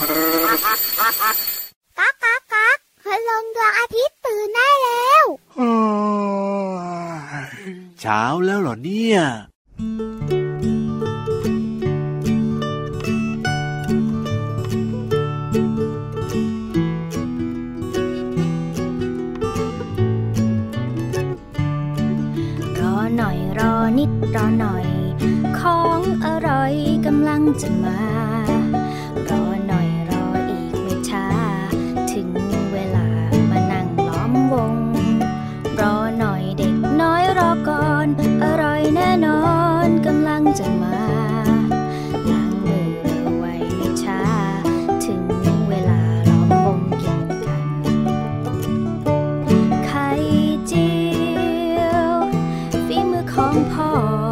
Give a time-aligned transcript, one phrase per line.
[0.00, 5.24] ก๊ากก๊ากก๊ากคืลงดวงอาทิตย์ตื่นได้แล้ว
[8.00, 9.18] เช้าแล้วเหรอเนี่ย
[22.80, 24.86] รอหน่อยรอนิดรอหน่อย
[25.60, 26.72] ของอร่อย
[27.06, 27.98] กำลังจะมา
[53.34, 54.29] ของพ่ออ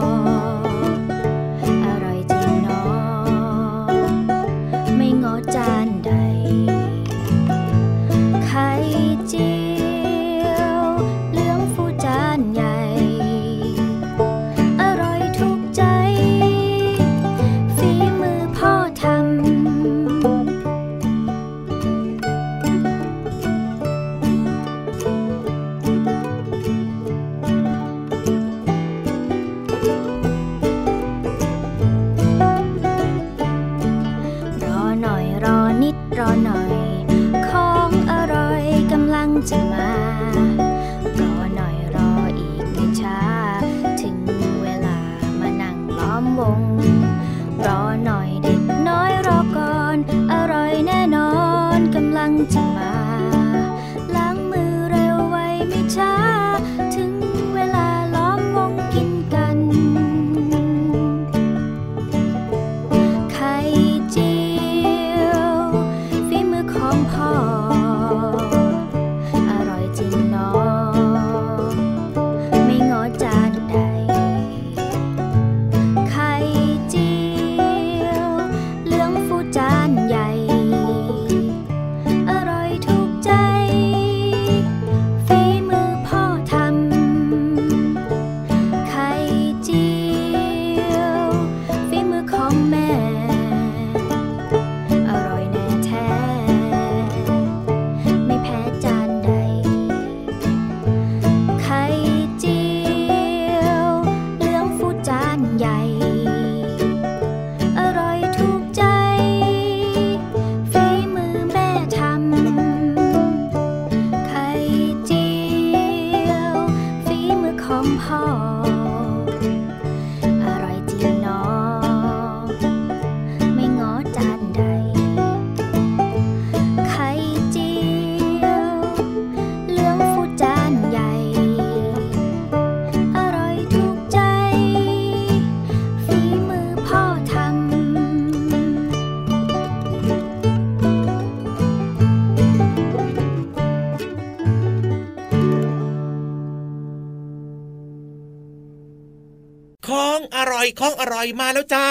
[150.80, 151.86] ของอร่อยของอร่อยมาแล้วจ้า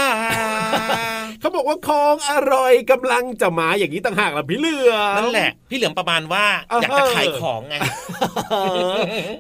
[1.39, 7.75] เขาบอกว่าของอร่อยกำลังจะมาอย่างนี้ต่างหากล่ะพี่เหลือมนั่นแหละ พี่เหลือมประมาณว่าอ่าฮะอยากจะขายของไง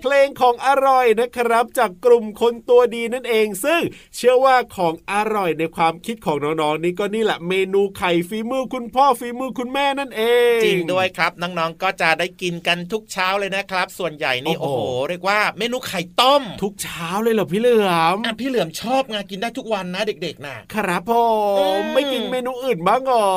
[0.01, 3.81] เพลงของอร่อยนะครับ จากกลุ่มคนตัวดีนั่นเอง ซึ่ง
[4.15, 10.23] เชื่อว่าของอร่อยในความคิดของน้องๆนี่ก็นี่แหละเมนูไข่ฝีมือคุณพ่อฝีมือคุณแม่นั่นเอ
[10.55, 21.11] ง จริงด้วยครับน้องๆก็จะได้กินกันทุกเช้าเลยนะครับ ส่วนใหญ่นี่โอ้โอ้โหโหเรียกว่าเมนูไข่ต้ม ทุกเช้าเลยเหรอพี่เหลือมอะพี่เหลือมชอบไงกินได้ทุกวันนะเด็กๆน่ะครับผ
[21.57, 23.29] อืมมไม่กินเมนูอื่นบ้างเหรอ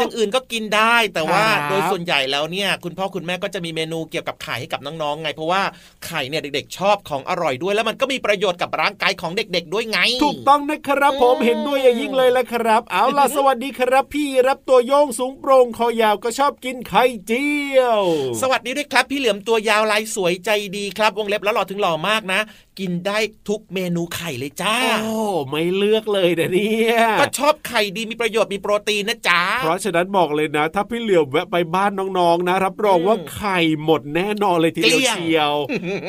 [0.00, 5.62] อย่างอื่นก็กินได้แต่ว่าครับโดยส่วนใหญ่แล้วเนี่ย คุณพ่อคุณแม่ก็จะมีเมนูเกี่ยวกับไข่ให้กับน้องๆไง เพราะว่า
[6.06, 18.02] ไข่เนี่ยเด็กๆ ชอบของอร่อยด้วย แล้วมันก็มีประโยชน์กับร่างกายของเด็ก ๆ ด้วยไง ถูกต้องนะครับผมอืมเห็นด้วยอย่างยิ่งเลยละครับ เอาล่ะสวัสดีครับ พี่รับตัวโยงสูงโปร่งคอยาวก็ชอบกินไข่เจียว
[18.42, 22.40] สวัสดีด้วยครับ พี่เหลือมตัวยาวลายสวยใจดีครับวงเล็บแล้วหล่อถึงหล่อมากนะ
[22.80, 25.14] กินได้ทุกเมนูไข่เลยจ้าโอ้
[25.50, 35.54] ไม่เลือกเลยนะเนี่ยก็ชอบไข่ดีมีประโยชน์มีโปรตีนนะจ๊ะเพราะฉะนั้นบอกเลยนะ ถ้าพี่เหลียวแวะไปบ้านน้องๆนะ รับรองว่าไข่หมดแน่นอนเลยทีเดียวเกลี้ยงเชียว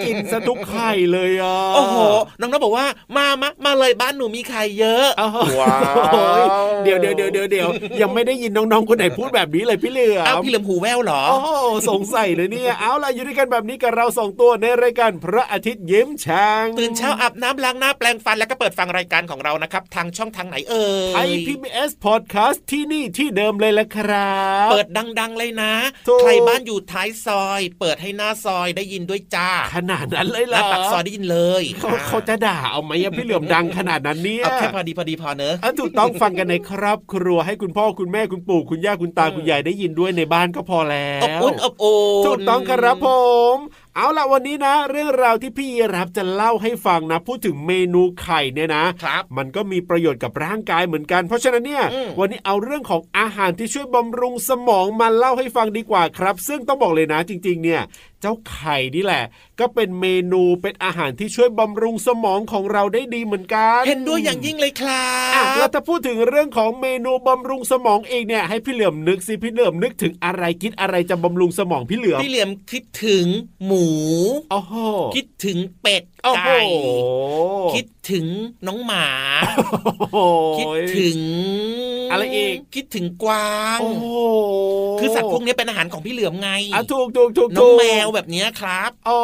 [0.06, 1.97] กินซะทุกไข่เลยอะโอ้โห
[2.39, 2.85] น้องๆบอกว่า
[3.18, 5.77] มามามาเลยบ้านหนูมีไข่เยอะอ้าวว้า
[6.35, 7.69] วเดี๋ยวเดี๋ยวเดี๋ยวเดี๋ยวเดี๋ยว
[8.01, 11.50] ยังไม่ได้ยินน้องๆคนไหนพูดแบบนี้เลยพี่เหลืออ้าวมพี่เหลือมหูแว่วเหรอโอ้โห
[11.89, 24.36] สงสัยเลยเนี่ยเอาล่ะอยู่ด้วยกันแบบนี้กับเราสองตัวในรายการพระอาทิตย์ยิ้มช่างตื่นเช้าอาบน้ำล้างหน้าแปลงฟันแล้วก็เปิดฟังรายการของเรานะครับ ทางช่องทางไหนเอ่ยไทย PBS PBS Podcast ที่นี่ที่เดิมเลยละครั
[24.68, 24.88] บ เปิด
[25.19, 25.74] ดัง ๆ เลยนะ
[26.08, 43.08] ถูกใครบ้านอยู่ท้ายซอย เปิดให้หน้าซอยได้ยินด้วยจ้า ขนาดนั้นเลยหเหรน้าอปากซอยได้ยินเลยเขาเขาจะด่าเอาไหมอะพี่เหลือมดังขนาดนั้นเนี่ยเอาแค่พอดีพอดีพอเนอะอะถูกต้องฟังกันในครอบครัวให้คุณพ่อคุณแม่คุณปู่คุณย่าคุณตาคุณยายได้ยินด้วยในบ้านก็พอแล้วอบอุ่นอบอุ่นถูกต้องครับผ
[43.54, 43.56] ม
[43.95, 57.81] เอาล่ะวันนี้นะ เรื่องราวที่พี่ยีรับจะเล่าให้ฟังนะ พูดถึงเมนูไข่เนี่ยนะครับมันก็มีประโยชน์กับร่างกายเหมือนกัน เพราะฉะนั้นเนี่ยอืมวันนี้เอาเรื่องของอาหารที่ช่วยบำรุงสมองมาเล่าให้ฟังดีกว่าครับ ซึ่งต้องบอกเลยนะจริง ๆ เนี่ย
[58.21, 59.23] เจ้าไข่นี่แหละ
[59.59, 73.25] ก็เป็นเมนูเป็นอาหารที่ช่วยบำรุงสมองของเราได้ดีเหมือนกัน เห็นด้วยอย่างยิ่งเลยครัอะแล้วบถ้าพูดถึงเรื่องของเมนูบำรุงสมองเองเนี่ยให้พี่เหลือมนึกสิพี่เหลือมนึกถึงอะไรคิดอะไรจะบำรุงสมองพี่เหลือมพี่เหลี่ยมคิดถึง
[73.65, 73.88] หมู
[74.51, 74.74] โอ้โห
[75.15, 76.59] คิดถึงเป็ดโอ้โหไก่
[77.74, 78.25] คิดถึง
[78.67, 79.07] น้องหมา
[79.57, 80.17] โอ้โห
[80.59, 81.17] คิดถึง
[82.12, 84.06] อะไรอีกคิดถึงกวางโอ้โห
[85.00, 89.19] คือสัตว์พวกนี้เป็นอาหารของพี่เหลือมไงอะถูกถูกถูกน้องถูกแมวแบบเนี้ยครับอ๋อ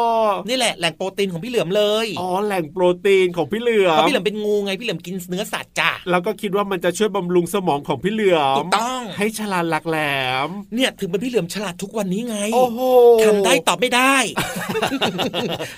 [0.48, 9.98] นี่แหละแหล่งโปรตีนของพี่เหลือมเลยอ๋อแหล่งโปรตีนของพี่เหลือเพราะมพี่เหลือมเป็นงูไงพี่เหลือมกินเนื้อสัตว์จ้ะแล้วก็คิดว่ามันจะช่วยบำรุงสมองของพี่เหลือมถูกต้องให้ฉลาดหลักแหล
[10.46, 12.80] ม เนี่ยถึงเป็นพี่เหลือมฉลาดทุกวันนี้ไงโอ้โห
[13.24, 14.16] ทำได้ตอบไม่ได้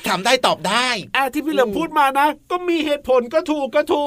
[0.09, 4.03] ทำได้ตอบได้อะที่พี่เหลือมพูดมานะ ก็มีเหตุผลก็ถูกก็ถู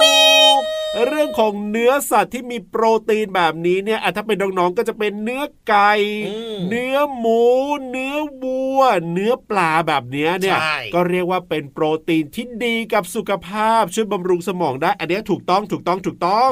[0.58, 0.60] ก
[1.06, 5.92] เรื่องของเนื้อสัตว์ที่มีโปรตีนแบบนี้เนี่ยอะถ้าเป็นน้องๆก็จะเป็นเนื้อไก่
[6.28, 7.42] อืมเนื้อหมู
[7.90, 8.80] เนื้อวัว
[9.12, 16.50] เนื้อปลาแบบเนี้ยเนี่ยใช่ก็เรียกว่าเป็นโปรตีนที่ดีกับสุขภาพช่วยบำรุงสมองได้ อันเนี้ยถูกต้องถูกต้องถูกต้อง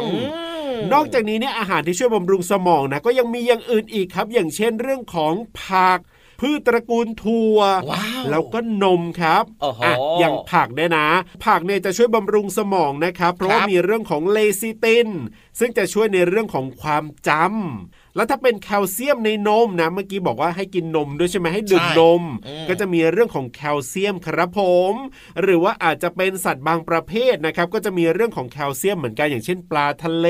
[0.81, 5.99] มนอกจากนี้เนี่ยอาหารที่ช่วยบำรุงสมองนะก็ยังมีอย่างอื่นอีกครับ อย่างเช่นเรื่องของผัก
[6.41, 7.59] พืชตระกูลถั่ว
[7.91, 11.09] ว้าวแล้วก็นมครับโอ้โหอะอย่างผักเนี่ยนะ
[11.45, 15.09] ผักเนี่ยจะช่วยบำรุงสมองนะครับ เพราะว่าครับมีเรื่องของเลซิติน
[15.59, 24.61] ซึ่งจะช่วยในเรื่องของความจำ แล้วถ้าเป็นแคลเซียมในนมนะเมื่อกี้บอกว่าให้กินนมด้วยใช่ไหมให้ดื่มใช่นมอืมก็จะมีเรื่องของแคลเซียมครับผ
[24.93, 24.95] ม
[25.43, 30.29] หรือว่าอาจจะเป็นสัตว์บางประเภทนะครับ ก็จะมีเรื่องของแคลเซียมเหมือนกันอย่างเช่น ปลาทะเล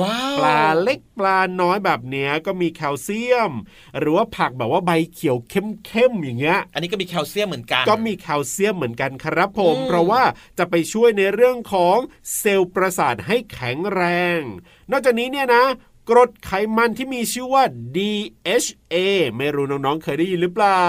[0.00, 3.52] ว้าวปลาเล็กปลาน้อยแบบเนี้ยก็มีแคลเซียม
[3.98, 10.22] หรือว่าผักแบบว่าใบเขียวเข้มๆอย่างเงี้ย อันนี้ก็มีแคลเซียมเหมือนกัน ก็มีแคลเซียมเหมือนกันครับผมอืมเพราะว่า
[10.58, 11.96] จะไปช่วยในเรื่องของ
[12.38, 14.02] เซลล์ประสาทให้แข็งแร
[14.38, 14.40] ง
[14.90, 15.64] นอกจากนี้เนี่ยนะ
[16.08, 17.64] กรดไขมันที่มีชื่อว่า
[17.96, 18.96] DHA
[19.36, 20.88] ไม่รู้น้องๆเคยได้ยินหรือเปล่า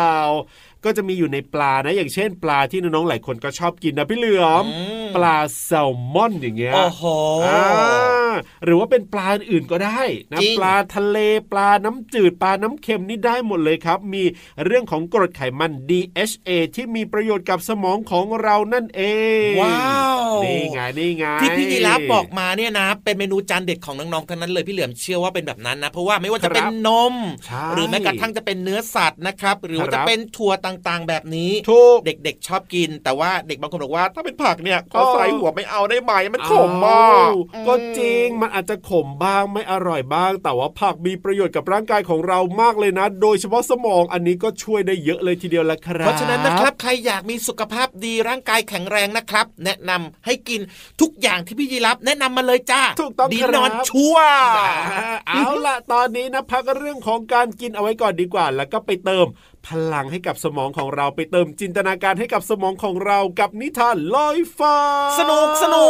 [0.85, 7.03] ก็จะมีอยู่ในปลานะอย่างเช่น ปลาที่น้องๆหลายคนก็ชอบกินนะพี่เหลือมอืมปลาแซลมอนอย่างเงี้ยโอ้โห
[7.45, 8.33] อ่า
[8.65, 10.01] หรือว่าเป็นปลาอื่นก็ได้
[10.31, 11.17] นะจริงปลาทะเล
[11.51, 14.23] ปลาน้ำจืดปลาน้ำเค็มนี่ได้หมดเลยครับ มี
[14.65, 19.01] เรื่องของกรดไขมัน DHA ที่มีประโยชน์กับสมองของเรานั่นเอ
[19.49, 27.13] ง ว้าวนี่ไงนี่ไงที่พี่ยีราฟบอกมาเนี่ยนะ เป็นเมนูจานเด็ดของน้องๆทั้งนั้นเลยพี่เหลือมเชื่อว่าเป็นแบบนั้นนะเพราะว่าไม่ว่าจะเป็นนม
[27.45, 50.61] ใช่หรือแม้กระทั่งจะเป็นเนื้อสัตว์นะครับหรือว่าครับจะเป็นถั่วต่างๆ แบบนี้ถูกเด็กๆชอบกิน แต่ว่าเด็กบางคนบอกว่า ถ้าเป็นผักเนี่ยขออ๋อใส่หัวไม่เอาได้ไหมมันขมมากอ้วก็จริงมันอาจจะขมบ้างไม่อร่อยบ้าง แต่ว่าผักมีประโยชน์กับร่างกายของเรามากเลยนะ โดยเฉพาะสมองอันนี้ก็ช่วยได้เยอะเลยทีเดียวละครับเพราะฉะนั้นนะครับใครอยากมีสุขภาพดีร่างกายแข็งแรงนะครับ แนะนำให้กิน
[51.01, 59.25] ทุกอย่างที่พี่ยีรับแนะนำมาเลยจ้าถูกต้องดีครับนอนชัวร์อ่าเอาล่ะตอนนี้นะพักเรื่องของการกินเอาไว้ก่อนดีกว่า แล้วก็ไปเติม
[59.67, 64.77] พลังให้กับสมองของเราไปเติมจินตนาการให้กับสมองของเรากับนิทานลอยฟ้า
[65.19, 65.87] สนุกสนุ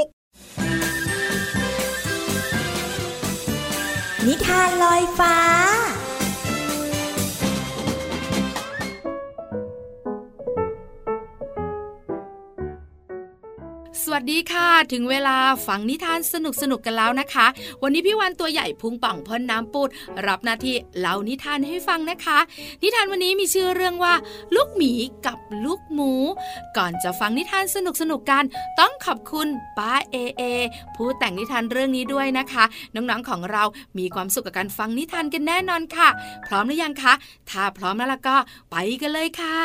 [0.00, 0.02] ก
[4.26, 5.36] นิทานลอยฟ้า
[14.12, 15.36] วัสดีค่ะ ถึงเวลา
[15.66, 17.46] ฟังนิทานสนุกสนุกกันแล้วนะคะ
[17.82, 19.88] วันนี้พี่วันตัวใหญ่พุงป่องพ่นน้ำปูด
[20.26, 22.38] รับหน้าที่เล่านิทานให้ฟังนะคะ
[22.82, 24.14] นิทานวันนี้มีชื่อเรื่องว่า
[24.54, 24.92] ลูกหมี
[25.26, 26.12] กับลูกหมู
[26.76, 28.44] ก่อนจะฟังนิทานสนุกสนุกกัน
[28.80, 29.48] ต้องขอบคุณ
[29.78, 30.42] ป้าเอเอ
[30.96, 32.64] ผู้แต่งนิทานเรื่องนี้ด้วยนะคะ
[32.94, 33.62] น้องๆของเรา
[33.98, 36.08] มีความสุขกับการฟังนิทานกันแน่นอนค่ะ
[36.46, 37.12] พร้อมหรือยังคะ
[37.50, 38.36] ถ้าพร้อมแล้วล่ะก็
[38.70, 39.60] ไปกันเลยค่ะ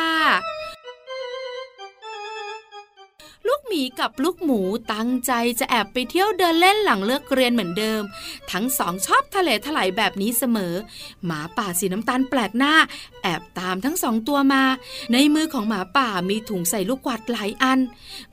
[3.46, 4.60] ลูกหมีกับลูกหมู
[4.92, 8.02] ตั้งใจจะแอบไปเที่ยวเดินเล่นหลังเลิกเรียนเหมือนเดิม
[8.52, 10.74] ทั้งสองชอบทะเลถลายแบบนี้เสมอ
[11.24, 12.74] หมาป่าสีน้ำตาลแปลกหน้า
[13.22, 14.62] แอบตามทั้งสองตัวมา
[15.12, 17.78] ในมือของหมาป่ามีถุงใส่ลูกกวาดหลายอัน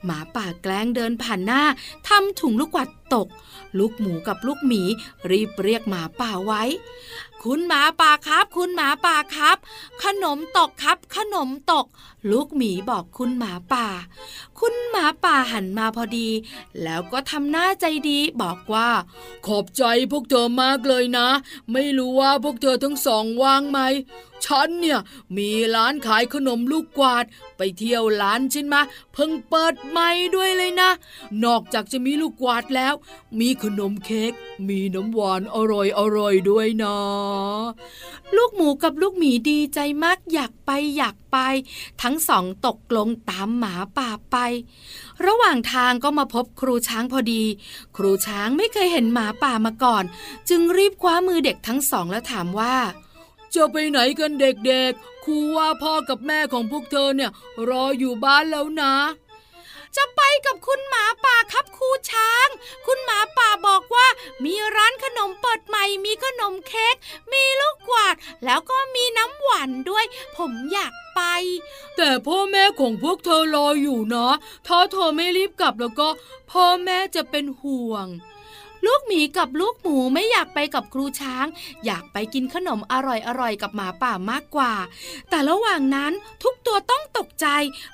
[0.04, 1.62] หมาป่าแกล้งเดินผ่านหน้า
[2.08, 3.28] ทำถุงลูกกวาดตตก
[3.78, 4.82] ลูกหมูกับลูกหมี
[5.30, 6.62] รีบเรียกหมาป่าไว้
[7.42, 9.56] คุณหมาป่าครับ คุณหมาป่าครับ
[10.02, 11.86] ขนมตกครับ ขนมตก
[12.30, 13.86] ลูกหมีบอกคุณหมาป่า
[14.60, 16.28] คุณหมาป่าหันมาพอดี
[16.82, 18.88] แล้วก็ทำหน้าใจดีบอกว่า
[19.46, 21.28] ขอบใจพวกเธอมากเลยนะ
[21.72, 23.78] ไม่รู้ว่าพวกเธอทั้งสองว่างไหม
[24.44, 25.00] ฉันเนี่ย
[25.36, 27.24] มีร้านขายขนมลูกกวาด
[27.56, 28.82] ไปเที่ยวร้านฉันมา
[29.12, 30.90] เพิ่งเปิดใหม่ด้วยเลยนะ
[31.44, 32.94] นอกจากจะมีลูกกวาดแล้ว
[33.40, 34.32] มีขนมเค้ก
[34.68, 36.96] มีน้ำหวานอร่อยอร่อยด้วยนะ
[38.36, 41.38] ลูกหมูกับลูกหมีดีใจมากอยากไปอยากไป
[42.02, 44.36] ทั้งสองตกลงตามหมาป่าไป
[45.26, 47.44] ระหว่างทางก็มาพบครูช้างพอดี
[47.96, 50.04] ครูช้างไม่เคยเห็นหมาป่ามาก่อน
[50.48, 52.76] จึงรีบคว้ามือเด็กทั้งสองแล้วถามว่า
[53.54, 57.30] จะไปไหนกันเด็กๆครูว่าพ่อกับแม่ของพวกเธอเนี่ย
[57.68, 58.94] รออยู่บ้านแล้วนะ
[59.96, 62.48] จะไปกับคุณหมาป่าครับครูช้าง
[62.86, 64.06] คุณหมาป่าบอกว่า
[64.44, 66.94] มีร้านขนมเปิดใหม่ มีขนมเค้ก
[67.32, 70.04] มีลูกกวาด แล้วก็มีน้ำหวานด้วย
[70.36, 71.20] ผมอยากไป
[71.96, 74.28] แต่พ่อแม่ของพวกเธอรออยู่นะ
[74.66, 76.08] ถ้าเธอไม่รีบกลับแล้วก็
[76.50, 78.06] พ่อแม่จะเป็นห่วง
[78.84, 81.46] ลูกหมีกับลูกหมูไม่อยากไปกับครูช้าง
[81.84, 84.72] อยากไปกินขนมอร่อยๆกับหมาป่ามากกว่า
[85.30, 86.12] แต่ระหว่างนั้น
[86.42, 87.46] ทุกตัวต้องตกใจ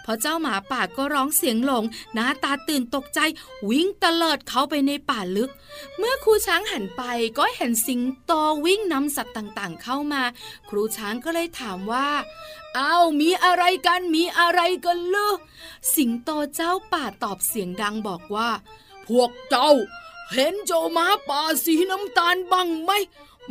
[0.03, 3.21] เพราะเจ้าหมาป่าก็ร้องเสียงหลง หน้าตาตื่นตกใจ
[3.71, 5.51] วิ่งเตลิดเข้าไปในป่าลึก
[5.99, 7.03] เมื่อครูช้างหันไป
[7.39, 8.33] ก็เห็นสิงโต
[8.65, 10.23] วิ่งนำสัตว์ต่างๆ เข้ามา
[10.69, 12.09] ครูช้างก็เลยถามว่า
[12.79, 15.35] อ้าวมีอะไรกันมีอะไรกันลือ
[15.95, 18.51] สิงโตเจ้าป่าตอบเสียงดังบอกว่า
[19.09, 19.71] พวกเจ้า
[20.35, 22.91] เห็นเจ้าหมาป่าสีน้ำตาลบ้างไหม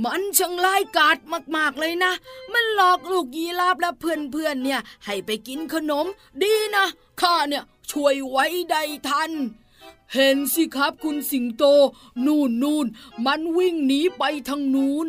[0.04, 1.18] มันช่างร้ายกาจ
[1.56, 2.14] มากๆเลยนะ
[2.54, 6.06] มันหลอกลูกยีราฟและเพื่อนๆเนี่ย ให้ไปกินขนม
[6.42, 6.86] ดีนะ
[7.22, 9.32] ข้าเนี่ยช่วยไว้ได้ทัน
[10.14, 11.64] เห็นสิครับคุณสิงโต
[12.26, 12.86] นู่นนู่น
[13.26, 15.08] มันวิ่งหนีไปทางนู้น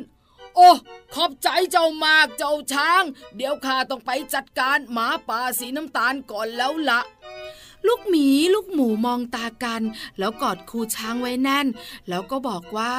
[0.56, 0.70] โอ้
[1.14, 3.04] ขอบใจเจ้ามากเจ้าช้าง
[3.36, 7.00] เดี๋ยวข้าต้องไปจัดการหมาป่าสีน้ำตาลก่อนแล้วละ
[7.86, 9.82] ลูกหมีลูกหมูมองตากัน
[10.18, 11.66] แล้วกอดครูช้างไว้แน่น
[12.08, 12.92] แล้วก็บอกว่า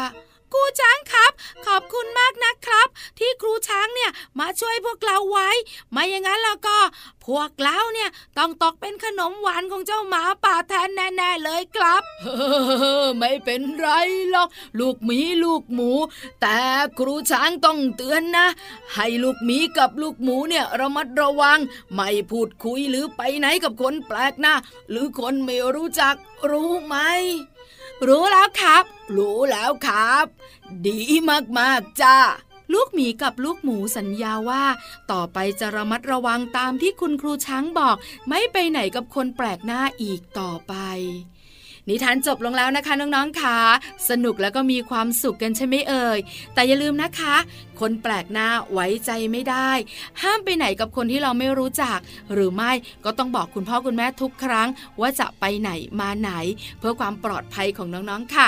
[0.53, 1.31] ครูช้างครับ
[1.65, 2.88] ขอบคุณมากนะครับ
[3.20, 5.50] ที่ครูช้างเนี่ยมาช่วยพวกเราไว้
[5.91, 6.77] ไม่อย่างนั้นแล้วก็
[7.25, 13.89] พวกเราเนี่ยต้องตกเป็นขนมหวานของเจ้าหมาป่าแทนแน่ๆเลยครับเไม่เป็นไร
[14.29, 15.91] หรอกลูกหมีลูกหมู
[16.41, 16.60] แต่
[17.00, 18.48] ครูช้างต้องเตือนนะ
[18.93, 21.60] ให้ลูกหมีกับลูกหมูเนี่ยระมัดระวัง
[21.93, 24.53] ไม่พูดคุยหรือไปไหนกับคนแปลกหน้า
[24.89, 26.15] หรือคนไม่รู้จัก
[26.51, 26.96] รู้ไหม
[28.08, 28.84] รู้แล้วครับ
[29.17, 30.25] รู้แล้วครับ
[30.88, 31.00] ดี
[31.60, 32.17] มากๆจ้า
[32.74, 34.63] ลูกหมีกับลูกหมูสัญญาว่า
[35.12, 37.96] ต่อไปจะระมัดระวังตามที่คุณครูช้างบอก
[38.29, 40.74] ไม่ไปไหนกับคนแปลกหน้าอีกต่อไป
[41.90, 43.58] นิทานจบลงแล้วนะคะน้องๆค่ะ
[44.10, 46.20] สนุกแล้วก็มีความสุขกันใช่ไหมเอ่ย
[46.54, 47.36] แต่อย่าลืมนะคะ
[47.80, 49.70] คนแปลกหน้าไว้ใจไม่ได้
[50.22, 51.98] ห้ามไปไหนกับคนที่เราไม่รู้จัก
[52.34, 52.72] หรือไม่
[53.06, 54.68] ก็ต้องบอกคุณพ่อคุณแม่ทุกครั้ง
[55.00, 56.32] ว่าจะไปไหนมาไหน
[56.80, 58.48] เพื่อความปลอดภัยของน้องๆค่ะ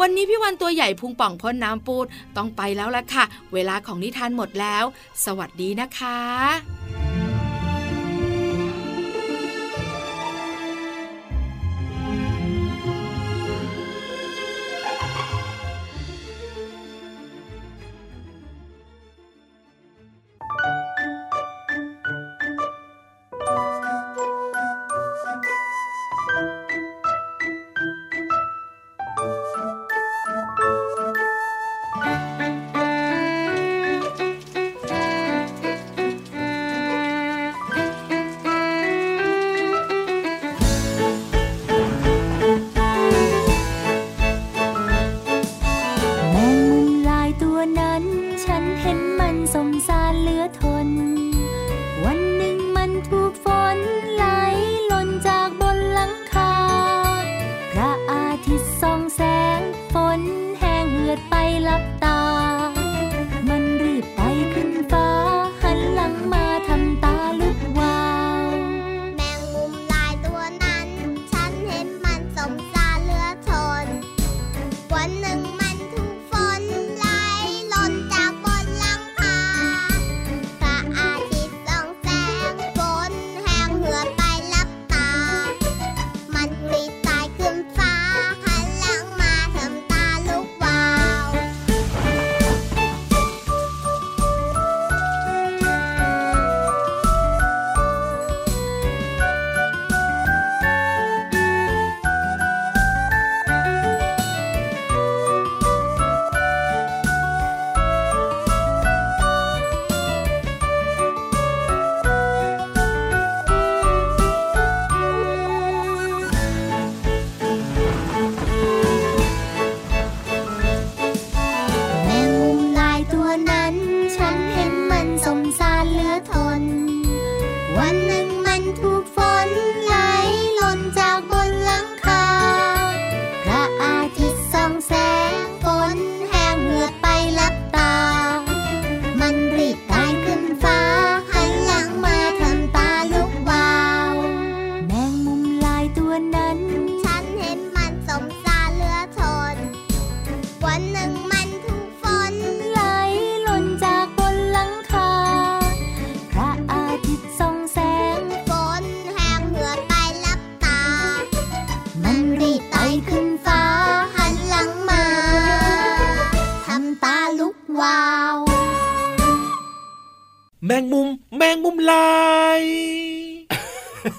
[0.00, 3.24] วันนี้พี่วันตัวใหญ่พุงป่องพ่นน้ำปูดต้องไปแล้วละค่ะ
[3.54, 4.84] เวลาของนิทานหมดแล้ว
[5.24, 6.73] สวัสดีนะคะ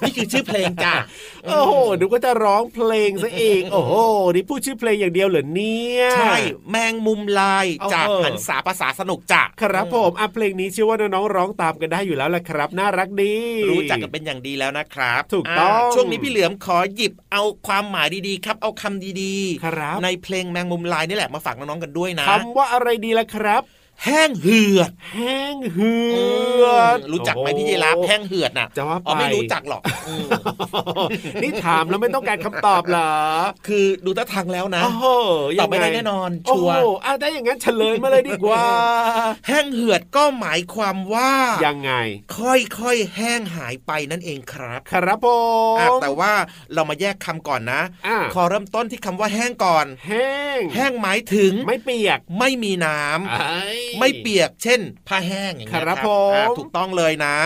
[0.00, 0.94] นี่คือชื่อเพลงจ้ะ
[1.48, 3.94] โอ้โหดูก็จะร้องเพลงซะเองโอ้โห
[4.34, 6.34] นี่พูดชื่อเพลงอย่างเดียวเหรอเนี่ยใช่
[6.70, 13.34] แมงมุมลายเอาจากเถอะหันษาภาษาสนุกจ้ะครับผมอะเพลงนี้เชื่อว่าน้องๆร้องตามกันได้อยู่แล้วแหละครับ น่ารักดี
[13.70, 23.62] รู้จักกันเป็นอย่างดีแล้วนะครับ ถูกต้องาช่วงนี้พี่เหลือมขอหยิบเอาความหมายดีๆครับ เอาคำดีครับในเพลงแมงมุมลายนี่แหละมาฝากน้องๆกันด้วยนะคำว่าอะไรดีล่ะครับ
[24.04, 25.94] แห้งเหือด แห้งเหื
[26.64, 30.28] อด รู้จักไหมพี่ยีรับแห้งเหือดน่ะจะว่าไปอ๋อไม่รู้จักหรอกอืม
[31.42, 33.12] นี่ถามแล้วไม่ต้องการคำตอบเหรอ
[33.66, 35.06] คือดูท่าทางแล้วนะโอ้โห
[35.60, 38.64] ตอบไม่ได้แน่นอนโอ้ชัวร์โหอะได้อย่างนั้นเฉลยมาเลยดีกว่า
[39.48, 41.32] แห้งเหือดก็หมายความว่า
[41.66, 41.92] ยังไง
[42.36, 45.26] ค่อยๆแห้งหายไปนั่นเองครับ ครับผ
[45.76, 46.32] มอะแต่ว่า
[46.74, 56.08] เรามาแยกคำก่อนนะอะขอเริ่มต้นที่คำว่าแห้งก่อน แห้ง แห้งหมายถึง ไม่เปียก ไม่มีน้ำอ้ไม่เปียกเช่น ผ้าแห้งอย่างเงี้ยครับอะผ
[56.44, 57.36] มถูกต้องเลยนะ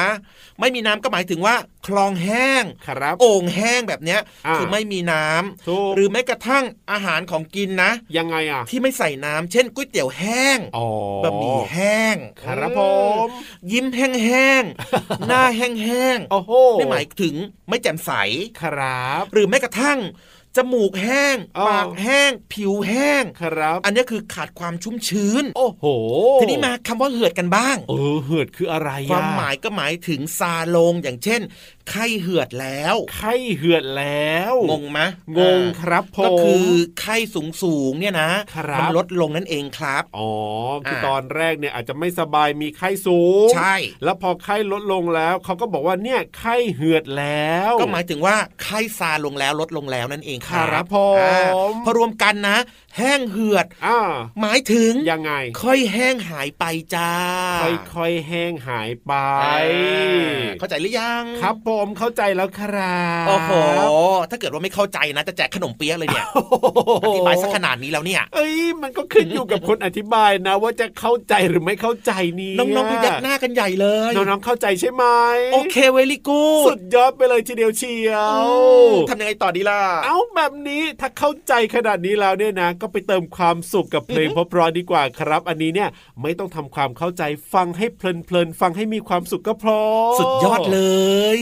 [0.61, 1.55] ไม่มีน้ำก็หมายถึงว่า
[1.87, 10.87] คลองแห้งครับโอ่งแห้งแบบเนี้ยอ่าคือไม่มีน้ำถูกหรือแม้กระทั่งอาหารของกินนะ ยังไงอะที่ไม่ใส่น้ำเช่นก๋วยเตี๋ยวแห้งอ๋อ
[11.25, 12.81] บะหมี่แห้งครับผ
[13.27, 13.29] ม
[13.73, 17.35] ยิ้มแห้งๆหน้าแห้งโอ้โหๆนี่หมายถึง
[17.69, 18.11] ไม่แจ่มใส
[18.63, 19.99] ครับ หรือแม้กระทั่ง
[20.57, 25.85] จมูกแห้งอ๋อปากแห้ง ผิวแห้งครับ อันนี้คือขาดความชุ่มชื้น โอ้โห
[26.41, 31.41] ทีนี้มาคำว่าเหือดกันบ้าง เออเหือดคืออะไรอะความหมายก็หมายถึงซาลงอย่างเช่น
[31.91, 35.01] ไข้เหือดแล้วไข้เหือดแล้ว งงไหม
[35.39, 36.69] งงครับผมก็คือ
[37.01, 40.31] ไข้สูงสูงๆเนี่ยนะครับมัลดลงนั่นเองครับอ๋อ
[40.85, 51.39] คืออ่าตอนแรกเนี่ยอาจจะไม่สบายมีไข้สูงใช่ แล้วพอไข้ลดลงแล้วเขาก็บอกว่าเนี่ยไข้เหือดแล้ว ก็หมายถึงว่าไข้ซาลงแล้วลดลงแล้วนั่นเองครัครับบผมอ่า
[51.85, 52.59] พอรวมกันนะ
[52.99, 53.99] แห้งเหือดอ่า
[54.41, 57.13] หมายถึงยังไง ค่อยแห้งหายไปจ้า
[57.95, 63.53] ค่อยๆแห้งหายไปอ่าเข้าใจหรือยัง ครับผมเข้าใจแล้วครับโอ้โห
[64.31, 66.27] ถ้าเกิดว่าไม่เข้าใจนะจะแจกขนมเปี๊ยะเลยเนี่ย
[67.05, 75.05] อธิบายสักขนาดนี้แล้วเนี่ย เอ้ยมันก็ขึ้นอยู่กับคนอธิบายนะ ว่าจะเข้าใจหรือไม่เข้าใจนี่น้องๆพยักหน้ากันใหญ่เลยน้องๆเข้าใจใช่ไหม
[75.53, 78.43] โอเคเวลิกูสุดยอดไปเลยทีเดียวเชียว
[79.11, 85.89] ทำยังไงต่อดีล่ะเอาแบบนี้ถ้าเข้าใจขนาดนี้แล้วเนี่ยนะ ก็ไปเติมความสุขกับเพลงเพราะๆดีกว่าครับ อันนี้เนี่ย
[86.23, 89.79] ไม่ต้องทำความเข้าใจฟังให้เพลินๆฟังให้มีความสุขก็พอ
[90.21, 90.81] สุดยอดเล
[91.39, 91.41] ย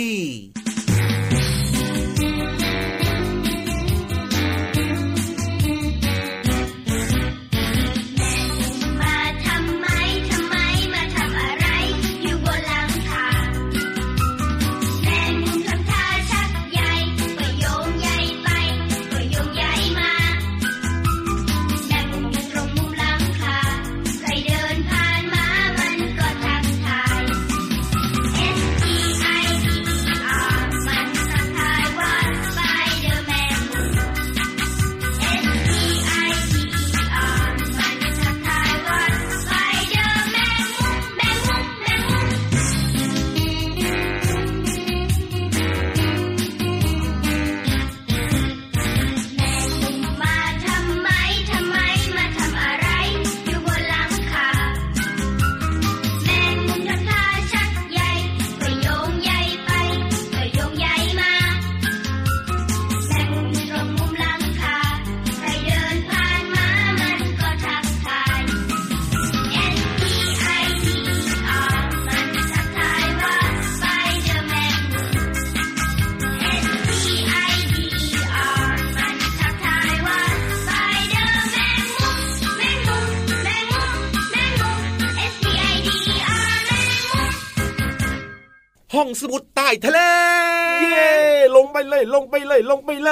[91.69, 93.11] งไปเลย ลงไปเลย ลงไปเล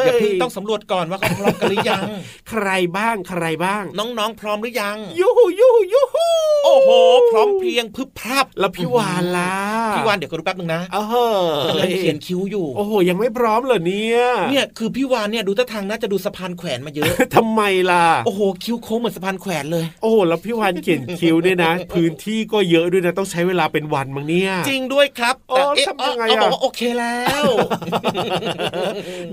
[0.00, 2.02] ยอย่าเพิ่งต้องสำรวจก่อนว่าเขาพร้อมกันหรือยัง
[2.50, 6.26] ใครบ้างใครบ้าง น้องๆ พร้อมหรือยัง ยูฮูยูฮูยูฮู
[6.64, 6.90] โอ้โห
[7.30, 9.52] พร้อมเพรียงพึบพรับแล้วพี่วานล่ะ
[9.96, 27.44] พี่วานเดี๋ยวก็รู้แป๊บนึงนะเออกำลังเขียนคิ้วอยู่ โอ้โหยังไม่พร้อมเหรอเนี่ยเนี่ยคือพี่วานเนี่ยดูท่าทางน่าจะดูสะพานแขวนมาเยอะทำไมล่ะโอ้โหคิ้วโค้งเหมือนสะพานแขวนเลย โอ้โหแล้วพี่วานเขียนคิ้วเนี่ยนะ พื้นที่ก็เยอะด้วยนะต้องใช้เวลาเป็นวันมั้งเนี่ย จริงด้วยครับโอ้แต่เอ๊ะทำยังไงเอาอะบอกว่าโอเคแล้ว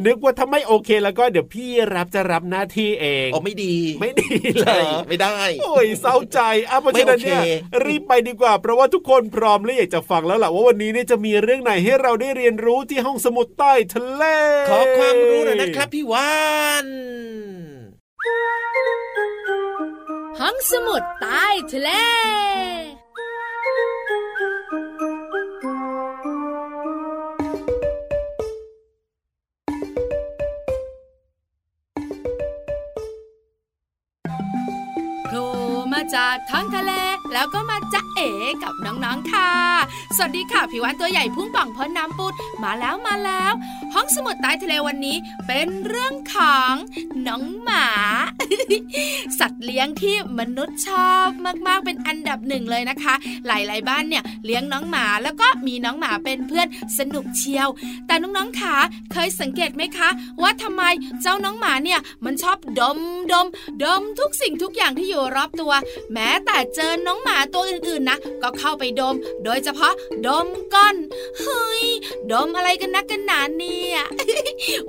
[0.06, 4.30] นึกว่าถ้าไม่โอเคแล้วก็เดี๋ยวพี่รับจะรับหน้าที่เองโอ้ไม่ดี ไม่ดี
[4.62, 6.39] เลใช่ยไม่ได้ โอ้ยเศร้าใจ
[6.70, 14.24] อะเพราะฉะนั้นเนี่ยไม่โอเครีบไปดีกว่า เพราะว่าทุกคนพร้อมและอยากจะฟังแล้วล่ะว่าวันนี้เนี่ยจะมีเรื่องไหนให้เราได้เรียนรู้ที่ห้องสมุดใต้ทะเล
[14.70, 16.34] ขอความรู้หน่อยนะครับพี่วา
[16.86, 16.88] น
[20.39, 21.89] ห้องสมุดใต้ทะเล
[36.15, 36.91] จากท้องทะเล
[37.34, 38.32] แล้วก็มาจะเอ๋
[38.63, 39.49] กับน้องๆค่ะ
[40.15, 43.54] สวัสดีค่ะผิววันตัวใหญ่พุ่งป่องพ้นน้ำปุดมาแล้วมาแล้ว
[43.93, 46.73] ห้องสมุดใต้ทะเลวันนี้เป็นเรื่องของ
[47.28, 47.88] น้องหมา
[49.39, 51.28] สัตว์เลี้ยงที่มนุษย์ชอบ
[51.67, 53.13] มากๆเป็นอันดับหนึ่งเลยนะคะ
[53.47, 57.67] หลายๆบ้านเนี่ยเลี้ยงน้องหมาแล้วก็มีน้องหมาเป็นเพื่อนสนุกเชียว
[58.08, 58.76] แต่น้องๆขา
[59.13, 60.10] เคยสังเกตไหมคะ
[60.41, 60.84] ว่าทำไม
[61.21, 62.99] เจ้าน้องหมาเนี่ยมันชอบดม
[63.32, 63.47] ดม
[63.84, 65.73] ดมทุกสิ่งทุกอย่างที่อยู่รอบตัว
[66.13, 69.94] แม้แต่เจอน้องหมาตัวอื่นๆนะ ก็เข้าไปดม โดยเฉพาะ
[70.28, 70.96] ดมก้น
[71.39, 71.84] เฮ้ย
[72.32, 73.98] ดมอะไรกันนักกันหนาเนี่ย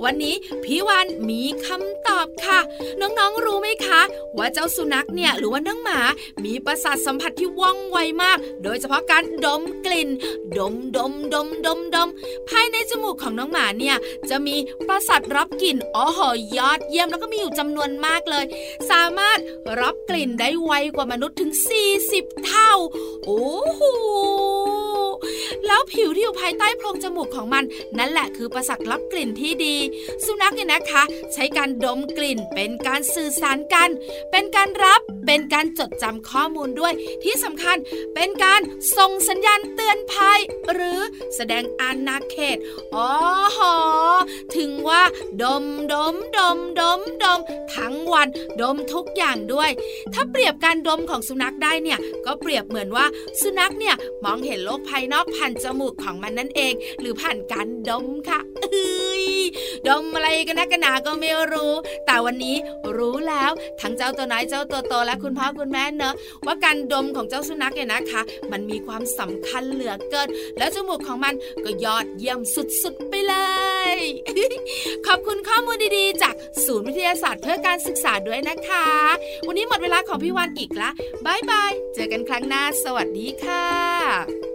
[0.03, 2.59] วันนี้พี่วันมีคำตอบค่ะ
[3.01, 4.01] น้องๆรู้ไหมคะ
[4.37, 5.99] ว่าเจ้าสุนัขเนี่ยหรือว่าน้องหมา
[6.45, 10.09] มีประสาทสัมผัสที่ว่องไวมาก โดยเฉพาะการดมกลิ่น
[10.57, 12.09] ดมดมดมดมดม
[12.49, 13.97] ภายในจมูกของน้องหมาเนี่ย
[14.29, 14.55] จะมี
[14.87, 18.45] ประสาทรับกลิ่นอ๋อหอยอดเยี่ยมแล้วก็มีอยู่จำนวนมากเลย
[18.91, 19.39] สามารถ
[19.81, 21.51] รับกลิ่นได้ไวกว่ามนุษย์ถึง
[21.97, 22.71] 40 เท่า
[23.25, 23.81] โอ้โห
[25.67, 27.63] แล้วผิวที่อยู่ภายใต้โพรงจมูกของมัน
[27.97, 29.75] นั่นแหละคือประสาทรับกลิ่นที่ดี
[30.25, 31.03] สุนัขเนี่ยนะคะ
[31.33, 33.89] ใช้การดมกลิ่นเป็นการสื่อสารกัน
[34.31, 37.77] เป็นการรับเป็นการจดจำข้อมูลด้วย ที่สำคัญ
[38.15, 38.61] เป็นการ
[38.97, 40.39] ส่งสัญญาณเตือนภัย
[40.73, 40.99] หรือ
[41.35, 42.57] แสดงอาณาเขต
[42.95, 43.09] อ๋อ
[43.57, 43.75] หอ
[44.55, 45.03] ถึงว่า
[45.41, 47.39] ดมดมดมดมดม
[47.75, 48.27] ทั้งวัน
[48.61, 49.69] ดมทุกอย่างด้วย
[50.13, 53.05] ถ้าเปรียบการดมของสุนัขได้เนี่ยก็เปรียบเหมือนว่า
[53.41, 53.95] สุนัขเนี่ย
[54.25, 59.25] มองเห็นโลกภายนอกผ่านจมูกของมันนั่นเอง หรือผ่านการดมค่ะเอ้ย
[59.87, 61.73] ดมอะไรกันนะกันหนาก็ไม่รู้
[62.05, 62.55] แต่วันนี้
[62.97, 70.27] รู้แล้ว ทั้งเจ้าตัวน้อยเจ้าตัวโตและคุณพ่อคุณแม่เนอะว่าการดมของเจ้าสุนัขเนี่ยนะคะ มันมีความสำคัญเหลือเกิน
[70.57, 73.35] แล้วจมูกของมันก็ยอดเยี่ยมสุดๆไปเล
[73.95, 73.97] ย
[75.07, 78.87] ขอบคุณข้อมูลดีๆ จากศูนย์วิทยาศาสตร์เพื่อการศึกษาด้วยนะคะ
[79.47, 80.89] วันนี้หมดเวลาของพี่วันอีกละ
[81.25, 84.54] บายบาย เจอกันครั้งหน้า สวัสดีค่ะ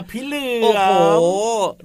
[0.00, 1.09] อะไรล่ะพี่เหลือมโอ้โหเ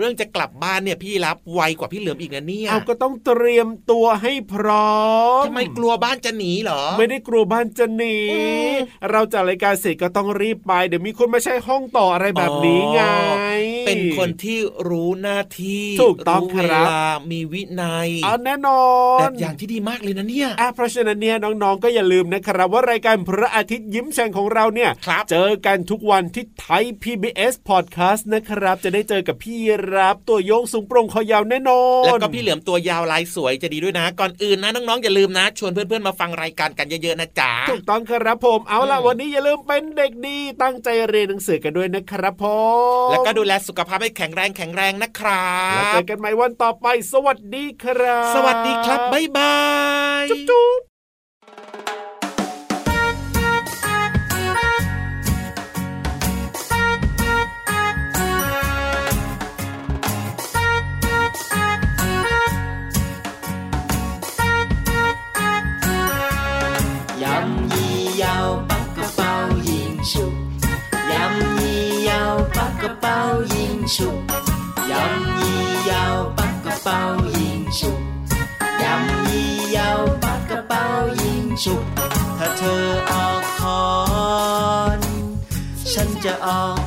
[0.05, 4.99] รื่องจะกลับบ้านเนี่ยพี่รับไวกว่าพี่เหลือมอีกนะเนี่ยเอาก็ต้องเตรียมตัวให้พร้อ
[5.41, 8.41] มทำไมกลัวบ้านจะหนีเหรอ ไม่ได้กลัวบ้านจะหนีอื
[8.73, 8.75] ม
[9.11, 18.83] เราจัดรายการเสร็จก็ต้องรีบไป เดี๋ยวมีคนมาใช้ห้องต่ออะไรแบบนี้ไงอ๋อเป็นคนที่รู้หน้าที่ถูกต้องเวครับลามีวินัยเอาแน่นอ
[19.17, 29.57] นแบบอย่างที่ดีมากเลยนะเนี่ยอะเพราะฉะนั้นเนี่ยน้องๆก็อย่าลืมนะครับว่ารายการพระอาทิตย์ยิ้มแฉ่งของเราเนี่ยครับเจอกันทุกวันที่ไทย PBS Podcast นะครับ จะได้เจอกับพี่
[29.93, 42.45] รับ ตัวโยงสูงโปร่งคอยาวแน่นอน แล้วก็พี่เหลือมตัวยาวลายสวยจะดีด้วยนะ ก่อนอื่นนะน้องๆอย่าลืมนะ ชวนเพื่อนๆมาฟังรายการกันเยอะๆนะจ๊ะถูกต้องครับผมเอาล่ะอืมวันนี้อย่าลืมเป็นเด็กดีตั้งใจเรียนหนังสือกันด้วยนะครับผ
[43.07, 49.57] มแล้วก็ดูแลสุขภาพให้แข็งแรงแข็งแรงนะครัแล้วเจบอกันใหม่วันต่อไป สวัสดีครับ สวัสดีครับบ๊ายบา
[50.23, 50.94] ยจุ๊บจุ๊บ
[86.27, 86.84] อน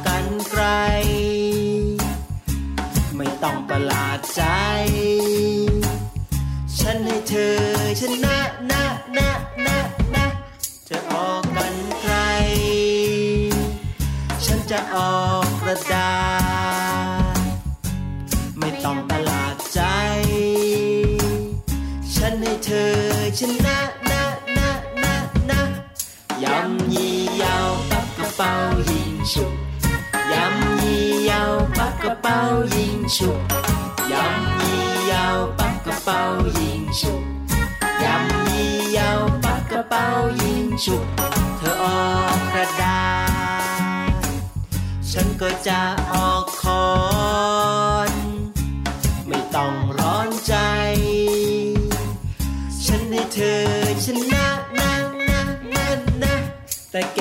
[29.33, 29.53] ฉุก
[30.33, 32.39] ยำยี่ยาวปักกระเป๋า
[32.75, 33.41] ยิงฉุก
[34.13, 36.21] ยำยี่ยาวปักกระเป๋า
[36.59, 37.23] ยิงฉุก
[38.05, 40.05] ยำยี่ยาวปักกระเป๋า
[40.43, 41.05] ยิงฉุก
[41.57, 43.03] เธอออกกระดา
[44.21, 44.23] ษ
[45.11, 45.81] ฉันก็จะ
[46.13, 46.87] ออกคอ
[48.11, 48.13] น
[49.29, 50.55] ไม่ต้องร้อนใจ
[52.85, 53.63] ฉันให้เธอ
[54.05, 54.47] ชนะ
[54.79, 54.93] นะ
[55.29, 55.41] นะ
[55.73, 55.87] นะ
[56.23, 56.35] นะ
[56.91, 57.21] แต่เก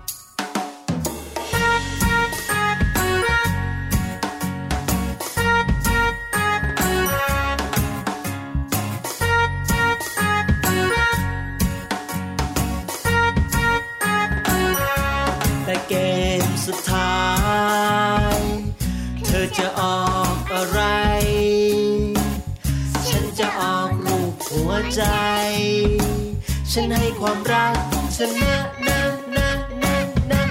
[27.25, 27.75] ความรัก
[28.17, 28.53] ชนะ
[28.87, 28.99] นะ
[29.35, 29.47] นะ
[29.83, 29.95] นะ
[30.31, 30.41] นะ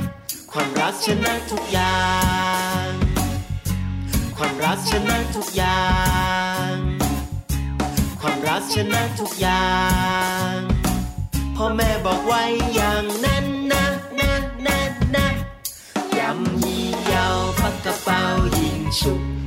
[0.53, 2.01] ความรักชนะทุกอย่า
[2.85, 2.89] ง
[4.37, 5.85] ความรักชนะทุกอย่า
[6.71, 6.75] ง
[8.21, 9.69] ความรักชนะทุกอย่า
[10.53, 10.55] ง
[11.57, 12.43] พ่อแม่บอกไว้
[12.75, 13.85] อย่างนั้นนะ
[14.19, 14.33] นะ
[14.67, 14.79] นะ
[15.15, 15.27] นะ
[16.19, 18.21] ยำยี่ยาวปักกระเป๋า
[18.59, 19.40] ยิงฉุก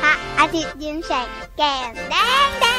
[0.00, 2.14] พระอาทิตย์ยิ้มแฉกแก้มแด
[2.46, 2.69] งแดง